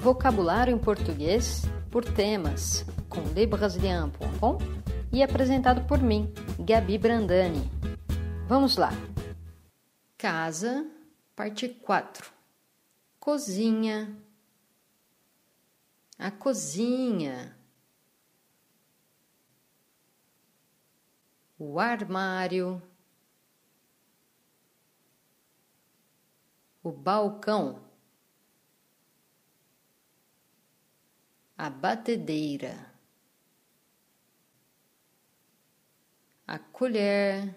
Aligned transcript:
Vocabulário 0.00 0.72
em 0.72 0.78
português 0.78 1.62
por 1.90 2.04
temas, 2.04 2.84
com 3.08 3.20
lebrasilian.com 3.34 4.58
e 5.12 5.22
apresentado 5.22 5.86
por 5.88 5.98
mim, 5.98 6.32
Gabi 6.60 6.96
Brandani. 6.96 7.68
Vamos 8.46 8.76
lá! 8.76 8.90
Casa, 10.16 10.86
parte 11.34 11.68
4. 11.68 12.30
Cozinha. 13.18 14.16
A 16.16 16.30
cozinha. 16.30 17.56
O 21.58 21.80
armário. 21.80 22.80
O 26.82 26.92
balcão. 26.92 27.87
A 31.58 31.68
batedeira. 31.68 32.94
A 36.46 36.58
colher. 36.58 37.52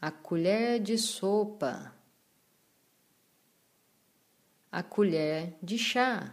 A 0.00 0.10
colher 0.10 0.80
de 0.80 0.96
sopa, 0.96 1.92
a 4.70 4.82
colher 4.82 5.56
de 5.62 5.78
chá, 5.78 6.32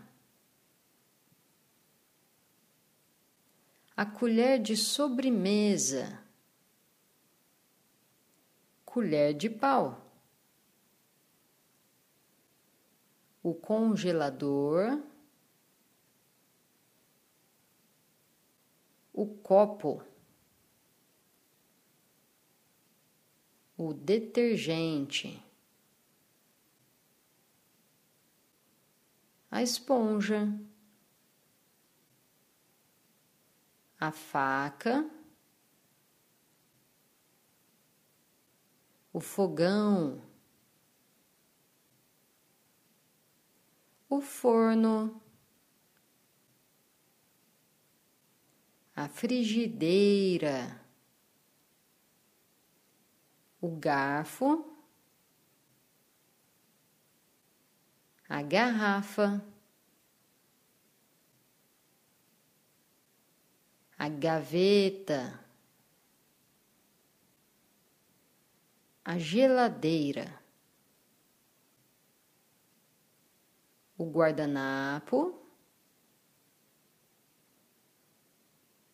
a 3.96 4.06
colher 4.06 4.60
de 4.60 4.76
sobremesa, 4.76 6.22
colher 8.86 9.34
de 9.34 9.50
pau, 9.50 10.13
o 13.44 13.54
congelador, 13.54 15.04
o 19.14 19.28
copo. 19.28 20.02
o 23.78 23.94
detergente, 23.94 25.44
a 29.50 29.62
esponja, 29.62 30.48
a 34.00 34.12
faca, 34.12 35.10
o 39.12 39.20
fogão, 39.20 40.22
o 44.16 44.22
forno, 44.22 45.22
a 48.96 49.08
frigideira 49.08 50.80
o 53.60 53.70
garfo, 53.70 54.70
a 58.28 58.42
garrafa, 58.42 59.42
a 63.98 64.10
gaveta, 64.10 65.40
a 69.06 69.18
geladeira, 69.18 70.43
o 74.04 74.12
guardanapo, 74.12 75.40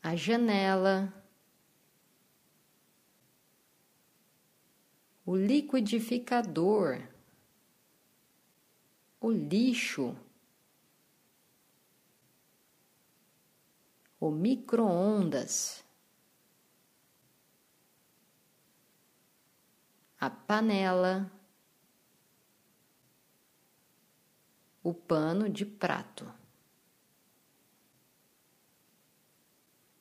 a 0.02 0.16
janela. 0.16 1.14
o 5.30 5.36
liquidificador, 5.36 7.08
o 9.22 9.30
lixo, 9.30 10.18
o 14.20 14.32
micro-ondas, 14.32 15.86
a 20.20 20.32
panela, 20.32 21.32
o 24.90 24.94
pano 24.94 25.50
de 25.50 25.66
prato, 25.66 26.32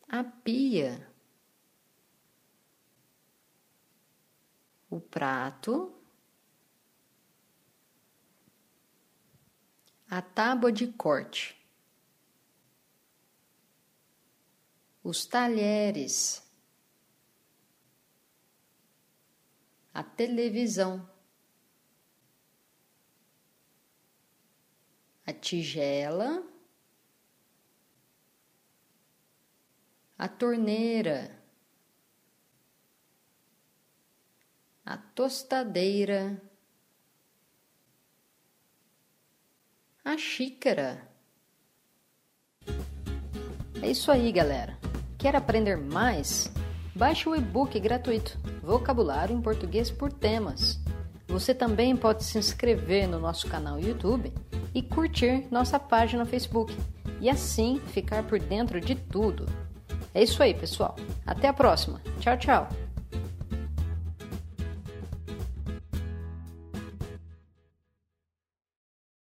a 0.08 0.24
pia. 0.24 1.06
o 4.90 4.98
prato, 4.98 5.94
a 10.08 10.22
tábua 10.22 10.72
de 10.72 10.86
corte, 10.86 11.54
os 15.04 15.26
talheres, 15.26 16.42
a 19.92 20.02
televisão, 20.02 21.06
tigela, 25.38 26.42
a 30.18 30.28
torneira. 30.28 31.38
a 34.88 34.96
tostadeira, 34.96 36.40
a 40.02 40.16
xícara. 40.16 41.06
É 43.82 43.90
isso 43.90 44.10
aí, 44.10 44.32
galera. 44.32 44.78
Quer 45.18 45.36
aprender 45.36 45.76
mais? 45.76 46.50
Baixe 46.96 47.28
o 47.28 47.36
e-book 47.36 47.78
gratuito 47.78 48.38
Vocabulário 48.62 49.36
em 49.36 49.42
Português 49.42 49.90
por 49.90 50.10
Temas. 50.10 50.80
Você 51.28 51.54
também 51.54 51.94
pode 51.94 52.24
se 52.24 52.38
inscrever 52.38 53.06
no 53.06 53.18
nosso 53.18 53.46
canal 53.46 53.78
YouTube 53.78 54.32
e 54.74 54.82
curtir 54.82 55.46
nossa 55.50 55.78
página 55.78 56.24
no 56.24 56.28
Facebook 56.28 56.74
e 57.20 57.28
assim 57.28 57.80
ficar 57.88 58.22
por 58.24 58.38
dentro 58.40 58.80
de 58.80 58.94
tudo. 58.94 59.46
É 60.14 60.22
isso 60.22 60.42
aí, 60.42 60.54
pessoal. 60.54 60.96
Até 61.26 61.48
a 61.48 61.52
próxima. 61.52 62.00
Tchau, 62.18 62.36
tchau. 62.38 62.87